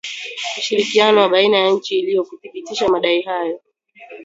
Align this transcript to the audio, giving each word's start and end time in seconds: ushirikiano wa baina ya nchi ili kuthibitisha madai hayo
ushirikiano 0.57 1.19
wa 1.21 1.29
baina 1.29 1.57
ya 1.57 1.69
nchi 1.71 1.99
ili 1.99 2.21
kuthibitisha 2.21 2.87
madai 2.89 3.21
hayo 3.21 3.59